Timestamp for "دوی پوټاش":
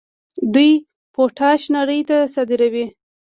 0.53-1.61